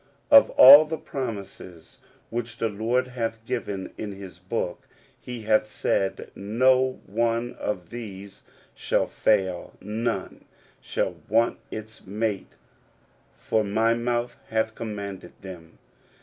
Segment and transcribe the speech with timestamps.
[0.31, 1.99] Of all the promises
[2.31, 4.87] which the Lord hath given in his Book,
[5.19, 8.41] he hath said, "No one of these
[8.73, 10.45] shall fail, none
[10.81, 12.53] shall want its mate,
[13.37, 15.77] for my mouth hath commanded them."